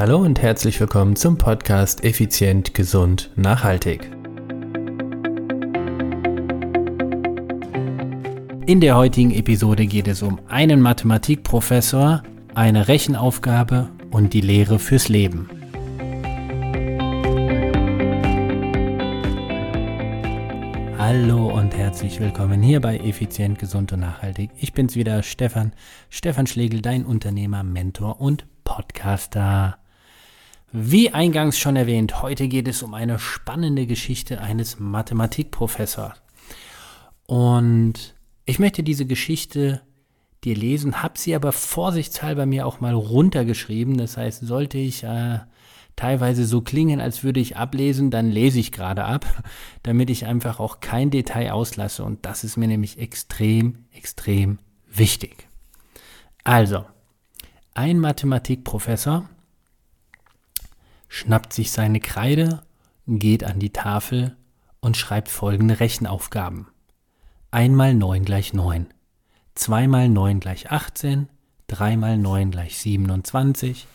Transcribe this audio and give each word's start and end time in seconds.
Hallo 0.00 0.16
und 0.16 0.40
herzlich 0.40 0.80
willkommen 0.80 1.14
zum 1.14 1.36
Podcast 1.36 2.04
Effizient, 2.04 2.72
Gesund, 2.72 3.30
Nachhaltig. 3.36 4.10
In 8.64 8.80
der 8.80 8.96
heutigen 8.96 9.30
Episode 9.30 9.84
geht 9.84 10.08
es 10.08 10.22
um 10.22 10.40
einen 10.48 10.80
Mathematikprofessor, 10.80 12.22
eine 12.54 12.88
Rechenaufgabe 12.88 13.90
und 14.10 14.32
die 14.32 14.40
Lehre 14.40 14.78
fürs 14.78 15.10
Leben. 15.10 15.50
Hallo 20.96 21.52
und 21.52 21.76
herzlich 21.76 22.20
willkommen 22.20 22.62
hier 22.62 22.80
bei 22.80 22.96
Effizient, 22.96 23.58
Gesund 23.58 23.92
und 23.92 24.00
Nachhaltig. 24.00 24.50
Ich 24.56 24.72
bin's 24.72 24.96
wieder, 24.96 25.22
Stefan, 25.22 25.74
Stefan 26.08 26.46
Schlegel, 26.46 26.80
dein 26.80 27.04
Unternehmer, 27.04 27.62
Mentor 27.62 28.18
und 28.18 28.46
Podcaster. 28.64 29.79
Wie 30.72 31.10
eingangs 31.10 31.58
schon 31.58 31.74
erwähnt, 31.74 32.22
heute 32.22 32.46
geht 32.46 32.68
es 32.68 32.84
um 32.84 32.94
eine 32.94 33.18
spannende 33.18 33.86
Geschichte 33.86 34.40
eines 34.40 34.78
Mathematikprofessors. 34.78 36.22
Und 37.26 38.14
ich 38.44 38.60
möchte 38.60 38.84
diese 38.84 39.04
Geschichte 39.04 39.82
dir 40.44 40.54
lesen, 40.54 41.02
habe 41.02 41.18
sie 41.18 41.34
aber 41.34 41.50
vorsichtshalber 41.50 42.46
mir 42.46 42.66
auch 42.66 42.78
mal 42.78 42.94
runtergeschrieben. 42.94 43.96
Das 43.96 44.16
heißt, 44.16 44.46
sollte 44.46 44.78
ich 44.78 45.02
äh, 45.02 45.40
teilweise 45.96 46.44
so 46.44 46.60
klingen, 46.60 47.00
als 47.00 47.24
würde 47.24 47.40
ich 47.40 47.56
ablesen, 47.56 48.12
dann 48.12 48.30
lese 48.30 48.60
ich 48.60 48.70
gerade 48.70 49.04
ab, 49.04 49.26
damit 49.82 50.08
ich 50.08 50.26
einfach 50.26 50.60
auch 50.60 50.78
kein 50.78 51.10
Detail 51.10 51.50
auslasse. 51.50 52.04
Und 52.04 52.24
das 52.24 52.44
ist 52.44 52.56
mir 52.56 52.68
nämlich 52.68 52.96
extrem, 52.96 53.86
extrem 53.92 54.60
wichtig. 54.88 55.48
Also, 56.44 56.84
ein 57.74 57.98
Mathematikprofessor 57.98 59.28
schnappt 61.10 61.52
sich 61.52 61.72
seine 61.72 62.00
Kreide, 62.00 62.62
geht 63.06 63.44
an 63.44 63.58
die 63.58 63.72
Tafel 63.72 64.36
und 64.80 64.96
schreibt 64.96 65.28
folgende 65.28 65.80
Rechenaufgaben. 65.80 66.68
1 67.50 67.74
mal 67.74 67.94
9 67.94 68.24
gleich 68.24 68.54
9, 68.54 68.86
2 69.56 69.88
mal 69.88 70.08
9 70.08 70.40
gleich 70.40 70.70
18, 70.70 71.28
3 71.66 71.96
mal 71.96 72.16
9 72.16 72.52
gleich 72.52 72.78
27, 72.78 73.88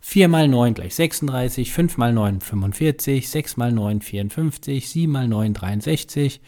4 0.00 0.28
mal 0.28 0.48
9 0.48 0.72
gleich 0.72 0.94
36, 0.94 1.72
5 1.72 1.98
mal 1.98 2.12
9 2.14 2.40
45, 2.40 3.28
6 3.28 3.56
mal 3.58 3.70
9 3.70 4.00
54, 4.00 4.88
7 4.88 5.12
mal 5.12 5.28
9 5.28 5.52
63, 5.52 6.40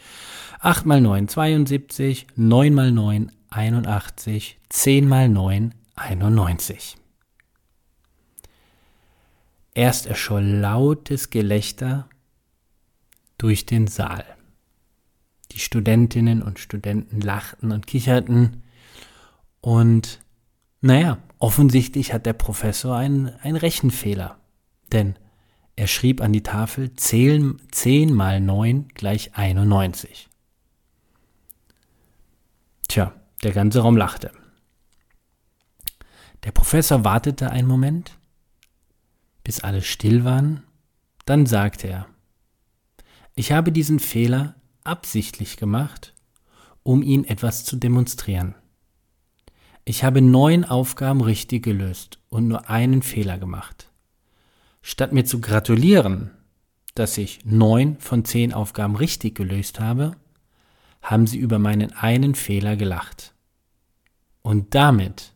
8 0.59 0.85
mal 0.87 1.01
9 1.01 1.27
72, 1.27 2.27
9 2.35 2.73
mal 2.73 2.91
9 2.91 3.31
81, 3.51 4.57
10 4.69 5.07
mal 5.07 5.29
9 5.29 5.75
91. 5.95 6.97
Erst 9.75 10.07
erscholl 10.07 10.43
lautes 10.43 11.29
Gelächter 11.29 12.09
durch 13.37 13.65
den 13.65 13.87
Saal. 13.87 14.25
Die 15.51 15.59
Studentinnen 15.59 16.41
und 16.41 16.59
Studenten 16.59 17.21
lachten 17.21 17.71
und 17.71 17.85
kicherten 17.85 18.63
und 19.61 20.21
naja, 20.81 21.17
offensichtlich 21.39 22.13
hat 22.13 22.25
der 22.25 22.33
Professor 22.33 22.95
einen, 22.95 23.29
einen 23.41 23.57
Rechenfehler. 23.57 24.39
Denn 24.91 25.15
er 25.75 25.87
schrieb 25.87 26.21
an 26.21 26.31
die 26.31 26.43
Tafel 26.43 26.93
10, 26.93 27.61
10 27.71 28.13
mal 28.13 28.39
9 28.39 28.87
gleich 28.93 29.35
91. 29.35 30.29
Tja, 32.87 33.13
der 33.43 33.51
ganze 33.51 33.79
Raum 33.81 33.97
lachte. 33.97 34.31
Der 36.43 36.51
Professor 36.51 37.03
wartete 37.03 37.49
einen 37.49 37.67
Moment, 37.67 38.17
bis 39.45 39.61
alle 39.61 39.81
still 39.81 40.25
waren, 40.25 40.63
dann 41.25 41.45
sagte 41.45 41.87
er, 41.87 42.07
ich 43.35 43.53
habe 43.53 43.71
diesen 43.71 43.99
Fehler 43.99 44.55
absichtlich 44.83 45.55
gemacht, 45.55 46.13
um 46.83 47.01
Ihnen 47.01 47.23
etwas 47.23 47.63
zu 47.63 47.77
demonstrieren. 47.77 48.55
Ich 49.85 50.03
habe 50.03 50.21
neun 50.21 50.65
Aufgaben 50.65 51.21
richtig 51.21 51.63
gelöst 51.63 52.19
und 52.29 52.47
nur 52.47 52.69
einen 52.69 53.01
Fehler 53.01 53.37
gemacht. 53.37 53.91
Statt 54.81 55.13
mir 55.13 55.25
zu 55.25 55.39
gratulieren, 55.39 56.31
dass 56.95 57.17
ich 57.17 57.45
neun 57.45 57.97
von 57.99 58.25
zehn 58.25 58.51
Aufgaben 58.53 58.95
richtig 58.95 59.35
gelöst 59.35 59.79
habe, 59.79 60.15
haben 61.01 61.27
sie 61.27 61.37
über 61.37 61.59
meinen 61.59 61.93
einen 61.93 62.33
Fehler 62.33 62.75
gelacht. 62.75 63.35
Und 64.41 64.73
damit 64.73 65.33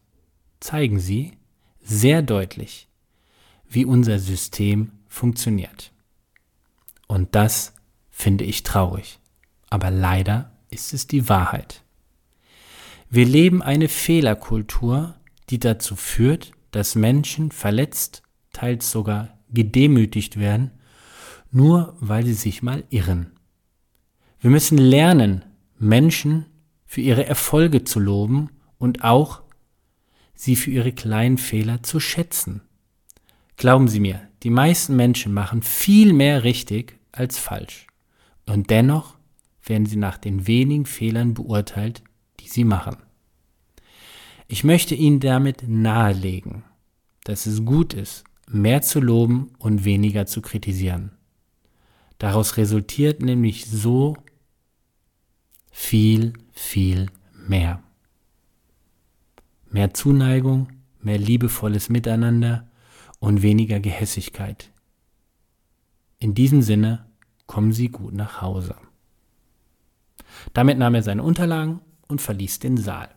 zeigen 0.60 1.00
sie 1.00 1.38
sehr 1.80 2.22
deutlich, 2.22 2.89
wie 3.70 3.86
unser 3.86 4.20
System 4.20 4.92
funktioniert. 5.08 5.92
Und 7.08 7.36
das 7.36 7.74
finde 8.10 8.44
ich 8.44 8.64
traurig. 8.64 9.20
Aber 9.70 9.92
leider 9.92 10.52
ist 10.70 10.94
es 10.94 11.08
die 11.08 11.30
Wahrheit. 11.30 11.84
Wir 13.10 13.26
leben 13.26 13.62
eine 13.62 13.88
Fehlerkultur, 13.88 15.16
die 15.50 15.60
dazu 15.60 15.96
führt, 15.96 16.52
dass 16.72 16.96
Menschen 16.96 17.52
verletzt, 17.52 18.24
teils 18.54 18.92
sogar 18.92 19.40
gedemütigt 19.52 20.38
werden, 20.38 20.72
nur 21.52 21.96
weil 22.00 22.26
sie 22.26 22.34
sich 22.34 22.62
mal 22.62 22.84
irren. 22.90 23.32
Wir 24.40 24.52
müssen 24.52 24.78
lernen, 24.78 25.44
Menschen 25.80 26.46
für 26.86 27.02
ihre 27.02 27.26
Erfolge 27.26 27.84
zu 27.84 28.00
loben 28.00 28.50
und 28.78 29.04
auch 29.04 29.42
sie 30.36 30.56
für 30.56 30.72
ihre 30.72 30.92
kleinen 30.92 31.38
Fehler 31.38 31.84
zu 31.84 32.00
schätzen. 32.00 32.62
Glauben 33.60 33.90
Sie 33.90 34.00
mir, 34.00 34.22
die 34.44 34.52
meisten 34.52 34.96
Menschen 34.96 35.34
machen 35.34 35.64
viel 35.64 36.14
mehr 36.14 36.46
richtig 36.46 36.98
als 37.12 37.38
falsch. 37.38 37.88
Und 38.46 38.70
dennoch 38.70 39.18
werden 39.66 39.86
sie 39.86 39.98
nach 39.98 40.18
den 40.18 40.48
wenigen 40.48 40.86
Fehlern 40.86 41.34
beurteilt, 41.34 42.02
die 42.40 42.48
sie 42.48 42.64
machen. 42.64 42.96
Ich 44.48 44.64
möchte 44.64 44.96
Ihnen 44.96 45.20
damit 45.20 45.68
nahelegen, 45.68 46.64
dass 47.26 47.48
es 47.48 47.66
gut 47.66 47.94
ist, 47.94 48.24
mehr 48.48 48.82
zu 48.82 49.02
loben 49.02 49.52
und 49.60 49.84
weniger 49.84 50.26
zu 50.26 50.42
kritisieren. 50.42 51.12
Daraus 52.18 52.56
resultiert 52.56 53.22
nämlich 53.22 53.66
so 53.66 54.16
viel, 55.70 56.32
viel 56.54 57.08
mehr. 57.46 57.84
Mehr 59.70 59.94
Zuneigung, 59.94 60.70
mehr 61.02 61.18
liebevolles 61.18 61.90
Miteinander 61.90 62.69
und 63.20 63.42
weniger 63.42 63.80
Gehässigkeit. 63.80 64.72
In 66.20 66.34
diesem 66.34 66.62
Sinne 66.62 67.06
kommen 67.48 67.72
Sie 67.72 67.90
gut 67.90 68.14
nach 68.14 68.42
Hause. 68.42 68.76
Damit 70.54 70.78
nahm 70.78 70.96
er 70.96 71.04
seine 71.04 71.24
Unterlagen 71.24 71.82
und 72.08 72.22
verließ 72.22 72.60
den 72.60 72.78
Saal. 72.78 73.10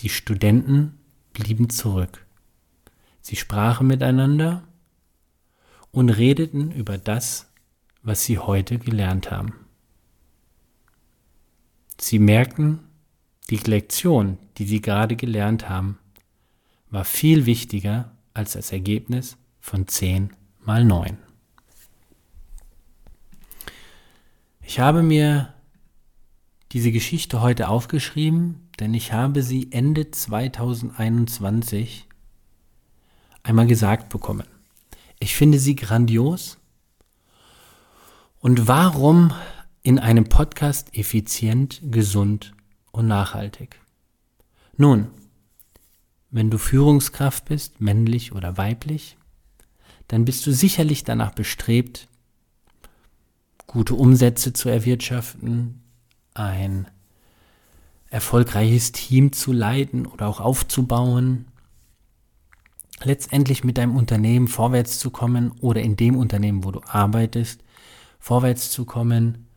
Die 0.00 0.08
Studenten 0.08 0.98
blieben 1.32 1.70
zurück. 1.70 2.26
Sie 3.22 3.36
sprachen 3.36 3.86
miteinander 3.86 4.62
und 5.90 6.10
redeten 6.10 6.70
über 6.70 6.98
das, 6.98 7.50
was 8.02 8.24
sie 8.24 8.38
heute 8.38 8.78
gelernt 8.78 9.30
haben. 9.30 9.54
Sie 11.98 12.18
merkten, 12.18 12.80
die 13.48 13.56
Lektion, 13.56 14.38
die 14.58 14.66
sie 14.66 14.80
gerade 14.80 15.16
gelernt 15.16 15.68
haben, 15.68 15.98
war 16.96 17.04
viel 17.04 17.44
wichtiger 17.44 18.10
als 18.32 18.54
das 18.54 18.72
Ergebnis 18.72 19.36
von 19.60 19.86
10 19.86 20.30
mal 20.64 20.82
9. 20.82 21.18
Ich 24.62 24.80
habe 24.80 25.02
mir 25.02 25.52
diese 26.72 26.92
Geschichte 26.92 27.42
heute 27.42 27.68
aufgeschrieben, 27.68 28.70
denn 28.80 28.94
ich 28.94 29.12
habe 29.12 29.42
sie 29.42 29.70
Ende 29.72 30.10
2021 30.10 32.08
einmal 33.42 33.66
gesagt 33.66 34.08
bekommen. 34.08 34.46
Ich 35.18 35.36
finde 35.36 35.58
sie 35.58 35.76
grandios. 35.76 36.56
Und 38.40 38.68
warum 38.68 39.34
in 39.82 39.98
einem 39.98 40.30
Podcast 40.30 40.96
effizient, 40.96 41.82
gesund 41.82 42.54
und 42.90 43.06
nachhaltig? 43.06 43.82
Nun, 44.78 45.08
wenn 46.30 46.50
du 46.50 46.58
Führungskraft 46.58 47.46
bist, 47.46 47.80
männlich 47.80 48.32
oder 48.32 48.56
weiblich, 48.56 49.16
dann 50.08 50.24
bist 50.24 50.46
du 50.46 50.52
sicherlich 50.52 51.04
danach 51.04 51.32
bestrebt, 51.32 52.08
gute 53.66 53.94
Umsätze 53.94 54.52
zu 54.52 54.68
erwirtschaften, 54.68 55.82
ein 56.34 56.86
erfolgreiches 58.10 58.92
Team 58.92 59.32
zu 59.32 59.52
leiten 59.52 60.06
oder 60.06 60.28
auch 60.28 60.40
aufzubauen, 60.40 61.46
letztendlich 63.02 63.64
mit 63.64 63.78
deinem 63.78 63.96
Unternehmen 63.96 64.48
vorwärts 64.48 64.98
zu 64.98 65.10
kommen 65.10 65.52
oder 65.60 65.82
in 65.82 65.96
dem 65.96 66.16
Unternehmen, 66.16 66.64
wo 66.64 66.70
du 66.70 66.80
arbeitest, 66.86 67.62
vorwärts 68.18 68.70
zu 68.70 68.84
kommen, 68.84 69.48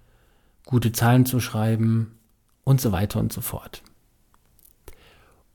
gute 0.65 0.91
Zahlen 0.91 1.25
zu 1.25 1.39
schreiben 1.39 2.17
und 2.63 2.81
so 2.81 2.91
weiter 2.91 3.19
und 3.19 3.31
so 3.31 3.41
fort. 3.41 3.81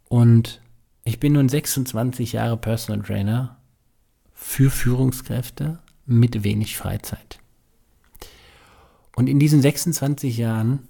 Und 0.08 0.60
ich 1.04 1.20
bin 1.20 1.34
nun 1.34 1.48
26 1.48 2.32
Jahre 2.32 2.56
Personal 2.56 3.02
Trainer 3.02 3.58
für 4.32 4.70
Führungskräfte 4.70 5.78
mit 6.06 6.44
wenig 6.44 6.76
Freizeit. 6.76 7.38
Und 9.14 9.28
in 9.28 9.38
diesen 9.38 9.62
26 9.62 10.38
Jahren 10.38 10.88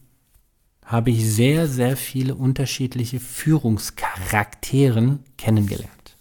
habe 0.84 1.10
ich 1.10 1.28
sehr, 1.28 1.66
sehr 1.66 1.96
viele 1.96 2.34
unterschiedliche 2.34 3.20
Führungscharakteren 3.20 5.20
kennengelernt. 5.36 6.16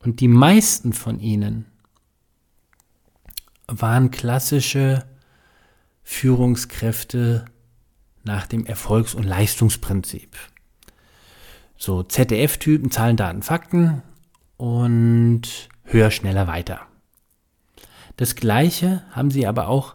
Und 0.00 0.20
die 0.20 0.28
meisten 0.28 0.92
von 0.92 1.20
ihnen 1.20 1.66
waren 3.66 4.10
klassische 4.10 5.06
Führungskräfte 6.02 7.44
nach 8.24 8.46
dem 8.46 8.66
Erfolgs- 8.66 9.14
und 9.14 9.24
Leistungsprinzip. 9.24 10.36
So 11.78 12.02
ZDF-Typen, 12.02 12.90
Zahlen, 12.90 13.16
Daten, 13.16 13.42
Fakten 13.42 14.02
und 14.56 15.68
höher, 15.84 16.10
schneller, 16.10 16.48
weiter. 16.48 16.80
Das 18.16 18.34
Gleiche 18.34 19.04
haben 19.12 19.30
sie 19.30 19.46
aber 19.46 19.68
auch 19.68 19.94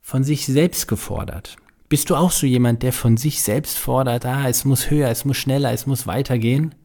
von 0.00 0.22
sich 0.22 0.46
selbst 0.46 0.86
gefordert. 0.86 1.56
Bist 1.88 2.08
du 2.08 2.14
auch 2.14 2.30
so 2.30 2.46
jemand, 2.46 2.84
der 2.84 2.92
von 2.92 3.16
sich 3.16 3.42
selbst 3.42 3.78
fordert, 3.78 4.24
ah, 4.24 4.48
es 4.48 4.64
muss 4.64 4.90
höher, 4.90 5.08
es 5.08 5.24
muss 5.24 5.36
schneller, 5.36 5.72
es 5.72 5.86
muss 5.86 6.06
weitergehen? 6.06 6.76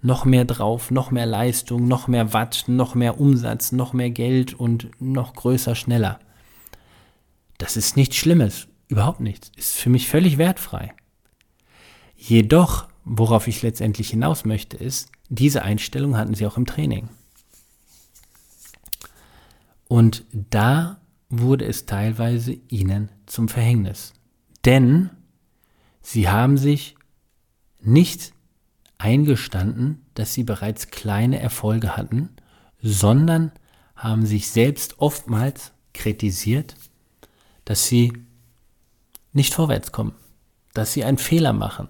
Noch 0.00 0.24
mehr 0.24 0.44
drauf, 0.44 0.90
noch 0.90 1.12
mehr 1.12 1.26
Leistung, 1.26 1.86
noch 1.86 2.08
mehr 2.08 2.32
Watt, 2.32 2.64
noch 2.66 2.96
mehr 2.96 3.20
Umsatz, 3.20 3.70
noch 3.70 3.92
mehr 3.92 4.10
Geld 4.10 4.52
und 4.52 4.90
noch 5.00 5.34
größer, 5.34 5.76
schneller. 5.76 6.18
Das 7.58 7.76
ist 7.76 7.96
nichts 7.96 8.16
Schlimmes, 8.16 8.66
überhaupt 8.88 9.20
nichts, 9.20 9.52
ist 9.54 9.76
für 9.76 9.90
mich 9.90 10.08
völlig 10.08 10.38
wertfrei. 10.38 10.92
Jedoch, 12.16 12.88
worauf 13.04 13.48
ich 13.48 13.62
letztendlich 13.62 14.10
hinaus 14.10 14.44
möchte, 14.44 14.76
ist, 14.76 15.10
diese 15.28 15.62
Einstellung 15.62 16.16
hatten 16.16 16.34
sie 16.34 16.46
auch 16.46 16.56
im 16.56 16.66
Training. 16.66 17.08
Und 19.88 20.24
da 20.32 21.00
wurde 21.28 21.64
es 21.66 21.86
teilweise 21.86 22.58
ihnen 22.68 23.10
zum 23.26 23.48
Verhängnis. 23.48 24.12
Denn 24.64 25.10
sie 26.00 26.28
haben 26.28 26.56
sich 26.56 26.96
nicht 27.80 28.32
eingestanden, 28.98 30.04
dass 30.14 30.34
sie 30.34 30.44
bereits 30.44 30.88
kleine 30.88 31.40
Erfolge 31.40 31.96
hatten, 31.96 32.30
sondern 32.80 33.52
haben 33.96 34.26
sich 34.26 34.50
selbst 34.50 34.98
oftmals 34.98 35.72
kritisiert, 35.94 36.76
dass 37.64 37.86
sie 37.86 38.12
nicht 39.32 39.54
vorwärts 39.54 39.92
kommen, 39.92 40.14
dass 40.74 40.92
sie 40.92 41.04
einen 41.04 41.18
Fehler 41.18 41.52
machen, 41.52 41.88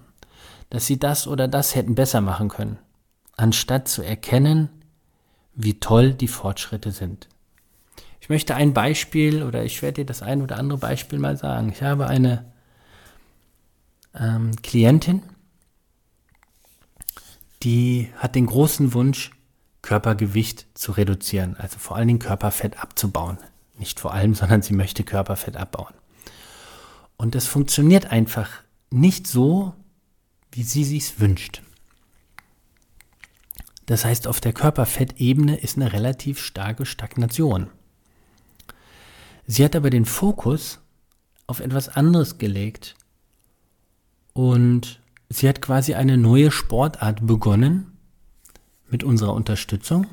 dass 0.73 0.87
sie 0.87 0.97
das 0.97 1.27
oder 1.27 1.47
das 1.47 1.75
hätten 1.75 1.93
besser 1.93 2.19
machen 2.19 2.49
können, 2.49 2.79
anstatt 3.37 3.87
zu 3.87 4.01
erkennen, 4.01 4.69
wie 5.53 5.79
toll 5.79 6.15
die 6.15 6.27
Fortschritte 6.27 6.89
sind. 6.89 7.29
Ich 8.19 8.27
möchte 8.27 8.55
ein 8.55 8.73
Beispiel 8.73 9.43
oder 9.43 9.63
ich 9.63 9.83
werde 9.83 10.01
dir 10.01 10.05
das 10.07 10.23
ein 10.23 10.41
oder 10.41 10.57
andere 10.57 10.79
Beispiel 10.79 11.19
mal 11.19 11.37
sagen. 11.37 11.69
Ich 11.69 11.83
habe 11.83 12.07
eine 12.07 12.51
ähm, 14.15 14.55
Klientin, 14.63 15.21
die 17.61 18.09
hat 18.17 18.33
den 18.33 18.47
großen 18.47 18.95
Wunsch, 18.95 19.29
Körpergewicht 19.83 20.65
zu 20.73 20.93
reduzieren, 20.93 21.55
also 21.55 21.77
vor 21.77 21.97
allen 21.97 22.07
Dingen 22.07 22.19
Körperfett 22.19 22.81
abzubauen. 22.81 23.37
Nicht 23.77 23.99
vor 23.99 24.11
allem, 24.11 24.33
sondern 24.33 24.63
sie 24.63 24.73
möchte 24.73 25.03
Körperfett 25.03 25.55
abbauen. 25.55 25.93
Und 27.15 27.35
das 27.35 27.45
funktioniert 27.45 28.07
einfach 28.11 28.49
nicht 28.89 29.27
so, 29.27 29.75
wie 30.53 30.63
sie 30.63 30.83
sich 30.83 31.19
wünscht. 31.19 31.61
Das 33.85 34.05
heißt, 34.05 34.27
auf 34.27 34.39
der 34.39 34.53
Körperfettebene 34.53 35.57
ist 35.57 35.77
eine 35.77 35.91
relativ 35.91 36.39
starke 36.39 36.85
Stagnation. 36.85 37.69
Sie 39.45 39.65
hat 39.65 39.75
aber 39.75 39.89
den 39.89 40.05
Fokus 40.05 40.79
auf 41.47 41.59
etwas 41.59 41.89
anderes 41.89 42.37
gelegt 42.37 42.95
und 44.31 45.01
sie 45.29 45.49
hat 45.49 45.61
quasi 45.61 45.95
eine 45.95 46.17
neue 46.17 46.49
Sportart 46.51 47.25
begonnen 47.27 47.97
mit 48.89 49.03
unserer 49.03 49.33
Unterstützung 49.33 50.07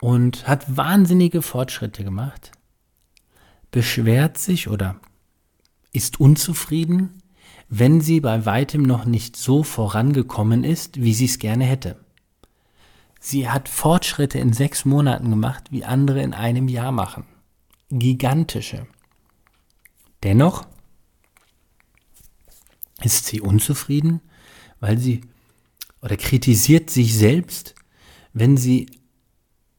und 0.00 0.46
hat 0.46 0.76
wahnsinnige 0.76 1.42
Fortschritte 1.42 2.04
gemacht, 2.04 2.52
beschwert 3.70 4.38
sich 4.38 4.68
oder 4.68 4.96
ist 5.92 6.20
unzufrieden, 6.20 7.20
wenn 7.68 8.00
sie 8.00 8.20
bei 8.20 8.46
weitem 8.46 8.82
noch 8.82 9.04
nicht 9.04 9.36
so 9.36 9.62
vorangekommen 9.62 10.64
ist, 10.64 11.00
wie 11.00 11.14
sie 11.14 11.26
es 11.26 11.38
gerne 11.38 11.64
hätte. 11.64 11.96
Sie 13.20 13.48
hat 13.48 13.68
Fortschritte 13.68 14.38
in 14.38 14.52
sechs 14.52 14.84
Monaten 14.84 15.30
gemacht, 15.30 15.64
wie 15.70 15.84
andere 15.84 16.22
in 16.22 16.34
einem 16.34 16.68
Jahr 16.68 16.92
machen 16.92 17.24
gigantische. 17.90 18.86
Dennoch 20.22 20.66
ist 23.02 23.26
sie 23.26 23.40
unzufrieden, 23.40 24.20
weil 24.80 24.98
sie 24.98 25.22
oder 26.02 26.16
kritisiert 26.16 26.90
sich 26.90 27.16
selbst, 27.16 27.74
wenn 28.32 28.56
sie 28.56 28.90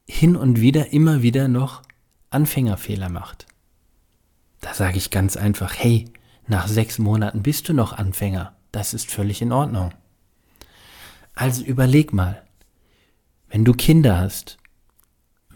hin 0.08 0.36
und 0.36 0.60
wieder 0.60 0.92
immer 0.92 1.22
wieder 1.22 1.48
noch 1.48 1.82
Anfängerfehler 2.30 3.08
macht. 3.08 3.46
Da 4.60 4.74
sage 4.74 4.98
ich 4.98 5.10
ganz 5.10 5.36
einfach, 5.36 5.74
hey, 5.74 6.06
nach 6.50 6.68
sechs 6.68 6.98
Monaten 6.98 7.42
bist 7.42 7.68
du 7.68 7.72
noch 7.72 7.92
Anfänger. 7.92 8.56
Das 8.72 8.92
ist 8.92 9.10
völlig 9.10 9.40
in 9.40 9.52
Ordnung. 9.52 9.92
Also 11.34 11.64
überleg 11.64 12.12
mal, 12.12 12.42
wenn 13.48 13.64
du 13.64 13.72
Kinder 13.72 14.18
hast, 14.18 14.58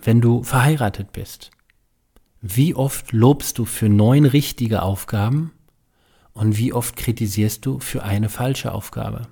wenn 0.01 0.21
du 0.21 0.43
verheiratet 0.43 1.13
bist, 1.13 1.51
wie 2.41 2.75
oft 2.75 3.13
lobst 3.13 3.59
du 3.59 3.65
für 3.65 3.89
neun 3.89 4.25
richtige 4.25 4.83
Aufgaben 4.83 5.53
und 6.33 6.59
wie 6.59 6.73
oft 6.73 6.97
kritisierst 6.97 7.65
du 7.67 7.81
für 7.81 8.03
eine 8.03 8.29
falsche 8.29 8.73
Aufgabe? 8.73 9.29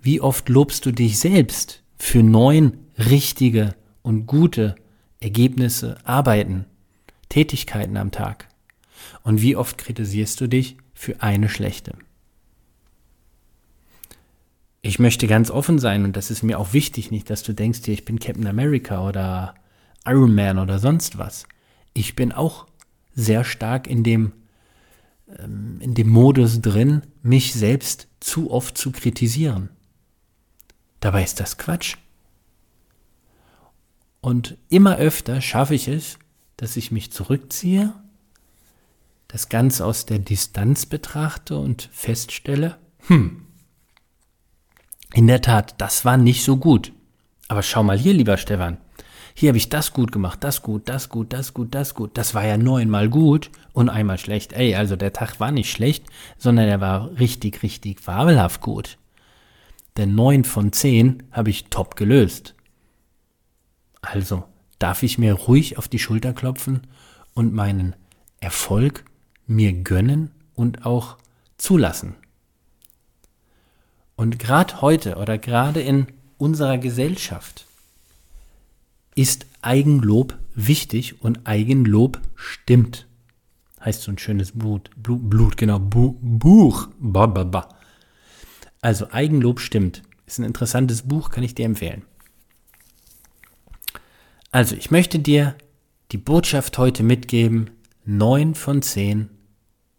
Wie 0.00 0.20
oft 0.20 0.48
lobst 0.48 0.86
du 0.86 0.92
dich 0.92 1.18
selbst 1.18 1.82
für 1.98 2.22
neun 2.22 2.78
richtige 2.98 3.74
und 4.02 4.26
gute 4.26 4.76
Ergebnisse, 5.20 5.98
Arbeiten, 6.04 6.66
Tätigkeiten 7.28 7.96
am 7.96 8.10
Tag? 8.10 8.47
Und 9.22 9.42
wie 9.42 9.56
oft 9.56 9.78
kritisierst 9.78 10.40
du 10.40 10.46
dich 10.46 10.76
für 10.94 11.22
eine 11.22 11.48
schlechte? 11.48 11.92
Ich 14.80 14.98
möchte 14.98 15.26
ganz 15.26 15.50
offen 15.50 15.78
sein 15.78 16.04
und 16.04 16.16
das 16.16 16.30
ist 16.30 16.42
mir 16.42 16.58
auch 16.58 16.72
wichtig, 16.72 17.10
nicht, 17.10 17.30
dass 17.30 17.42
du 17.42 17.52
denkst, 17.52 17.80
hier, 17.84 17.94
ich 17.94 18.04
bin 18.04 18.20
Captain 18.20 18.46
America 18.46 19.06
oder 19.06 19.54
Iron 20.06 20.34
Man 20.34 20.58
oder 20.58 20.78
sonst 20.78 21.18
was. 21.18 21.46
Ich 21.94 22.16
bin 22.16 22.32
auch 22.32 22.66
sehr 23.14 23.44
stark 23.44 23.86
in 23.86 24.04
dem, 24.04 24.32
ähm, 25.38 25.78
in 25.80 25.94
dem 25.94 26.08
Modus 26.08 26.60
drin, 26.60 27.02
mich 27.22 27.54
selbst 27.54 28.08
zu 28.20 28.50
oft 28.50 28.78
zu 28.78 28.92
kritisieren. 28.92 29.70
Dabei 31.00 31.24
ist 31.24 31.40
das 31.40 31.58
Quatsch. 31.58 31.96
Und 34.20 34.56
immer 34.68 34.96
öfter 34.96 35.40
schaffe 35.40 35.74
ich 35.74 35.88
es, 35.88 36.18
dass 36.56 36.76
ich 36.76 36.90
mich 36.90 37.12
zurückziehe, 37.12 37.92
das 39.28 39.48
Ganze 39.48 39.84
aus 39.84 40.06
der 40.06 40.18
Distanz 40.18 40.86
betrachte 40.86 41.58
und 41.58 41.88
feststelle, 41.92 42.78
hm, 43.06 43.46
in 45.14 45.26
der 45.26 45.40
Tat, 45.40 45.74
das 45.78 46.04
war 46.04 46.16
nicht 46.16 46.44
so 46.44 46.56
gut. 46.56 46.92
Aber 47.46 47.62
schau 47.62 47.82
mal 47.82 47.98
hier, 47.98 48.12
lieber 48.12 48.36
Stefan, 48.36 48.78
hier 49.34 49.50
habe 49.50 49.58
ich 49.58 49.68
das 49.68 49.92
gut 49.92 50.12
gemacht, 50.12 50.42
das 50.42 50.62
gut, 50.62 50.88
das 50.88 51.08
gut, 51.08 51.32
das 51.32 51.54
gut, 51.54 51.74
das 51.74 51.94
gut. 51.94 52.18
Das 52.18 52.34
war 52.34 52.44
ja 52.44 52.58
neunmal 52.58 53.08
gut 53.08 53.50
und 53.72 53.88
einmal 53.88 54.18
schlecht. 54.18 54.52
Ey, 54.52 54.74
also 54.74 54.96
der 54.96 55.12
Tag 55.12 55.40
war 55.40 55.52
nicht 55.52 55.70
schlecht, 55.70 56.06
sondern 56.36 56.66
er 56.66 56.80
war 56.80 57.18
richtig, 57.18 57.62
richtig 57.62 58.00
fabelhaft 58.00 58.60
gut. 58.60 58.98
Denn 59.96 60.14
neun 60.14 60.44
von 60.44 60.72
zehn 60.72 61.22
habe 61.30 61.50
ich 61.50 61.66
top 61.66 61.96
gelöst. 61.96 62.54
Also 64.00 64.44
darf 64.78 65.02
ich 65.02 65.18
mir 65.18 65.34
ruhig 65.34 65.78
auf 65.78 65.88
die 65.88 65.98
Schulter 65.98 66.32
klopfen 66.32 66.86
und 67.34 67.52
meinen 67.52 67.94
Erfolg 68.40 69.04
mir 69.48 69.72
gönnen 69.72 70.30
und 70.54 70.86
auch 70.86 71.16
zulassen. 71.56 72.14
Und 74.14 74.38
gerade 74.38 74.80
heute 74.80 75.16
oder 75.16 75.38
gerade 75.38 75.80
in 75.80 76.06
unserer 76.38 76.78
Gesellschaft 76.78 77.66
ist 79.14 79.46
Eigenlob 79.62 80.38
wichtig 80.54 81.22
und 81.22 81.46
Eigenlob 81.46 82.20
stimmt. 82.34 83.06
Heißt 83.80 84.02
so 84.02 84.12
ein 84.12 84.18
schönes 84.18 84.52
Blut, 84.52 84.90
Blut, 84.96 85.30
Blut 85.30 85.56
genau, 85.56 85.78
Bu 85.78 86.16
Buch. 86.20 86.88
Ba, 86.98 87.26
ba, 87.26 87.44
ba. 87.44 87.68
Also 88.80 89.10
Eigenlob 89.10 89.60
stimmt. 89.60 90.02
Ist 90.26 90.38
ein 90.38 90.44
interessantes 90.44 91.02
Buch, 91.02 91.30
kann 91.30 91.42
ich 91.42 91.54
dir 91.54 91.64
empfehlen. 91.64 92.02
Also 94.50 94.76
ich 94.76 94.90
möchte 94.90 95.18
dir 95.18 95.56
die 96.12 96.18
Botschaft 96.18 96.78
heute 96.78 97.02
mitgeben, 97.02 97.70
9 98.04 98.54
von 98.54 98.82
10 98.82 99.30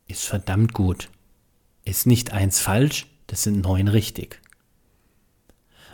ist 0.09 0.25
verdammt 0.25 0.73
gut. 0.73 1.09
Ist 1.85 2.05
nicht 2.05 2.33
eins 2.33 2.59
falsch, 2.59 3.07
Das 3.27 3.43
sind 3.43 3.61
neun 3.61 3.87
richtig. 3.87 4.41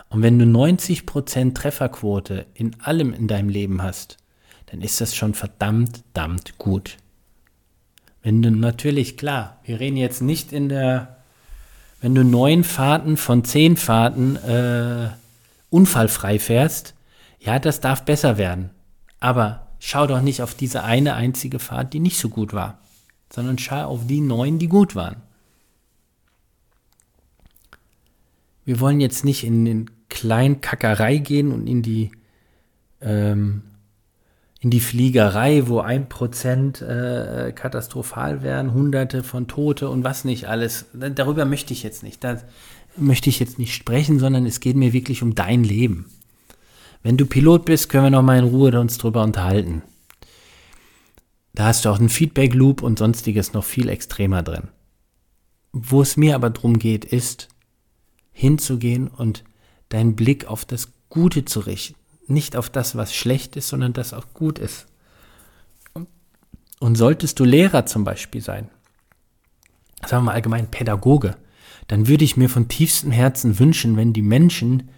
Und 0.10 0.22
wenn 0.22 0.40
du 0.40 0.46
90% 0.46 1.54
Trefferquote 1.54 2.46
in 2.54 2.80
allem 2.82 3.14
in 3.14 3.28
deinem 3.28 3.50
Leben 3.50 3.84
hast, 3.84 4.18
dann 4.68 4.82
ist 4.82 5.02
das 5.02 5.16
schon 5.16 5.34
verdammt, 5.34 6.04
verdammt 6.14 6.58
gut. 6.58 6.98
Wenn 8.24 8.42
du 8.42 8.50
natürlich, 8.50 9.18
klar, 9.18 9.60
wir 9.66 9.80
reden 9.80 9.98
jetzt 9.98 10.22
nicht 10.22 10.54
in 10.54 10.70
der, 10.70 11.18
wenn 12.02 12.16
du 12.16 12.24
neun 12.24 12.64
Fahrten 12.64 13.18
von 13.18 13.44
zehn 13.44 13.78
Fahrten 13.78 14.38
äh, 14.38 15.10
unfallfrei 15.70 16.40
fährst, 16.40 16.94
ja, 17.40 17.60
das 17.60 17.82
darf 17.82 18.04
besser 18.04 18.38
werden. 18.38 18.72
Aber 19.20 19.68
schau 19.80 20.08
doch 20.08 20.22
nicht 20.22 20.42
auf 20.42 20.56
diese 20.56 20.84
eine 20.84 21.16
einzige 21.16 21.60
Fahrt, 21.60 21.94
die 21.94 22.00
nicht 22.00 22.18
so 22.18 22.30
gut 22.30 22.54
war, 22.54 22.80
sondern 23.36 23.58
schau 23.58 23.84
auf 23.84 24.08
die 24.08 24.22
neun, 24.22 24.60
die 24.60 24.70
gut 24.70 24.96
waren. 24.96 25.18
Wir 28.63 28.80
wollen 28.80 29.01
jetzt 29.01 29.25
nicht 29.25 29.44
in 29.44 29.65
den 29.65 29.92
Kleinkackerei 30.10 31.18
gehen 31.18 31.51
und 31.51 31.68
in 31.68 31.82
die 31.82 32.12
ähm, 33.01 33.63
in 34.62 34.72
die 34.72 34.80
Fliegerei, 34.80 35.68
wo 35.68 35.80
ein 35.80 36.10
Prozent 36.10 36.82
äh, 36.82 37.51
katastrophal 37.54 38.42
wären, 38.42 38.74
hunderte 38.74 39.22
von 39.22 39.48
Tote 39.48 39.89
und 39.89 40.04
was 40.04 40.24
nicht 40.24 40.48
alles. 40.48 40.86
Darüber 40.94 41.46
möchte 41.46 41.74
ich 41.74 41.84
jetzt 41.84 42.01
nicht. 42.01 42.24
Da 42.24 42.42
möchte 42.96 43.30
ich 43.30 43.39
jetzt 43.39 43.60
nicht 43.60 43.75
sprechen, 43.75 44.18
sondern 44.18 44.46
es 44.46 44.62
geht 44.62 44.77
mir 44.77 44.94
wirklich 44.94 45.22
um 45.22 45.36
dein 45.36 45.63
Leben. 45.63 46.06
Wenn 47.04 47.18
du 47.18 47.25
Pilot 47.25 47.65
bist, 47.65 47.89
können 47.89 48.06
wir 48.06 48.10
noch 48.10 48.24
mal 48.24 48.39
in 48.39 48.46
Ruhe 48.46 48.80
uns 48.80 48.98
drüber 48.98 49.24
unterhalten. 49.24 49.84
Da 51.56 51.66
hast 51.66 51.86
du 51.86 51.90
auch 51.90 52.00
einen 52.00 52.10
Feedback 52.10 52.54
Loop 52.54 52.84
und 52.84 53.00
sonstiges 53.00 53.54
noch 53.54 53.64
viel 53.64 53.90
extremer 53.90 54.44
drin. 54.44 54.68
Wo 55.72 56.02
es 56.02 56.18
mir 56.18 56.36
aber 56.36 56.50
darum 56.50 56.80
geht, 56.80 57.06
ist 57.06 57.48
hinzugehen 58.32 59.08
und 59.08 59.44
deinen 59.90 60.16
Blick 60.16 60.46
auf 60.46 60.66
das 60.66 60.92
Gute 61.10 61.46
zu 61.46 61.62
richten 61.62 61.96
nicht 62.28 62.56
auf 62.56 62.70
das, 62.70 62.96
was 62.96 63.14
schlecht 63.14 63.56
ist, 63.56 63.68
sondern 63.68 63.94
das 63.94 64.14
auch 64.14 64.34
gut 64.34 64.60
ist. 64.60 64.88
Und 66.80 66.96
solltest 66.96 67.40
du 67.40 67.44
Lehrer 67.44 67.86
zum 67.86 68.04
Beispiel 68.04 68.42
sein, 68.42 68.70
sagen 70.06 70.24
wir 70.24 70.28
mal 70.28 70.34
allgemein 70.34 70.70
Pädagoge, 70.70 71.38
dann 71.88 72.08
würde 72.08 72.26
ich 72.26 72.38
mir 72.38 72.50
von 72.50 72.68
tiefstem 72.68 73.12
Herzen 73.12 73.60
wünschen, 73.60 73.96
wenn 73.96 74.14
die 74.14 74.22
Menschen, 74.22 74.90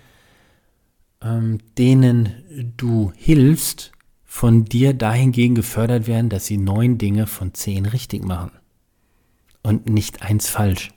ähm, 1.21 1.59
denen 1.77 2.73
du 2.77 3.11
hilfst, 3.15 3.91
von 4.37 4.65
dir 4.65 4.93
dahingegen 4.93 5.55
gefördert 5.55 6.05
werden, 6.05 6.29
dass 6.29 6.45
sie 6.45 6.57
neun 6.57 6.99
Dinge 6.99 7.25
von 7.25 7.55
zehn 7.55 7.87
richtig 7.87 8.23
machen 8.23 8.51
und 9.63 9.89
nicht 9.89 10.21
eins 10.21 10.47
falsch. 10.47 10.91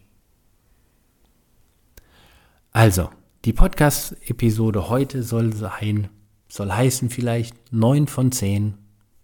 Also, 2.71 3.09
die 3.47 3.55
Podcast-Episode 3.55 4.91
heute 4.91 5.23
soll 5.23 5.55
sein, 5.55 6.11
soll 6.51 6.71
heißen 6.71 7.09
vielleicht 7.09 7.57
9 7.73 8.09
von 8.09 8.31
10 8.31 8.75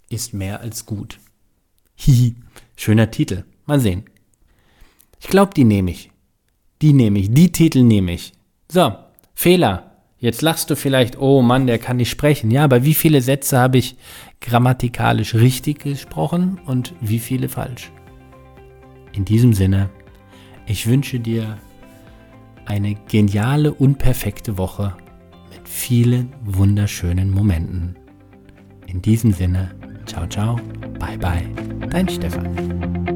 ist 0.09 0.33
mehr 0.33 0.61
als 0.63 0.87
gut. 0.87 1.21
Hihi, 1.97 2.37
schöner 2.75 3.11
Titel. 3.11 3.45
Mal 3.67 3.81
sehen. 3.81 4.05
Ich 5.21 5.29
glaube, 5.29 5.53
die 5.53 5.65
nehme 5.65 5.91
ich. 5.91 6.11
Die 6.81 6.95
nehme 6.95 7.19
ich. 7.19 7.35
Die 7.35 7.53
Titel 7.53 7.83
nehme 7.83 8.15
ich. 8.15 8.33
So, 8.73 8.97
Fehler. 9.35 9.86
Jetzt 10.19 10.43
lachst 10.43 10.71
du 10.71 10.77
vielleicht, 10.77 11.19
oh 11.19 11.43
Mann, 11.43 11.67
der 11.67 11.79
kann 11.79 11.99
nicht 11.99 12.11
sprechen. 12.11 12.51
Ja, 12.51 12.65
aber 12.65 12.85
wie 12.85 12.95
viele 12.95 13.21
Sätze 13.21 13.59
habe 13.59 13.79
ich 13.79 13.97
grammatikalisch 14.41 15.35
richtig 15.35 15.81
gesprochen 15.81 16.61
und 16.65 16.95
wie 17.01 17.19
viele 17.19 17.49
falsch? 17.49 17.93
In 19.13 19.25
diesem 19.25 19.53
Sinne, 19.53 19.91
ich 20.67 20.87
wünsche 20.87 21.21
dir 21.21 21.59
eine 22.65 22.95
geniale 23.09 23.73
und 23.73 23.99
perfekte 23.99 24.59
Woche 24.59 24.97
vielen 25.67 26.33
wunderschönen 26.45 27.31
Momenten. 27.31 27.97
In 28.87 29.03
diesem 29.03 29.33
Sinne, 29.33 29.75
ciao, 30.07 30.27
ciao, 30.27 30.57
bye, 30.99 31.19
bye, 31.19 31.49
dein 31.91 32.09
Stefan. 32.09 33.16